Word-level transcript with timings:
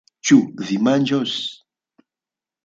Ĉu 0.27 0.37
vi 0.69 0.77
manĝos? 0.87 1.35